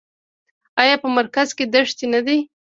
[0.81, 2.37] آیا په مرکز کې دښتې نه دي؟